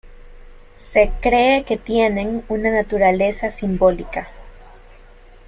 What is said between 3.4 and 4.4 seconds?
simbólica.